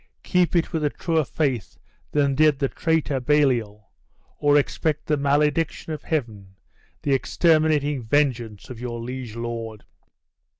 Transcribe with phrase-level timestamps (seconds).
[0.23, 1.77] keep it with a truer faith
[2.11, 3.89] than did the traitor Baliol,
[4.39, 6.55] or expect the malediction of Heaven,
[7.03, 9.83] the exterminating vengeance of your liege lord!"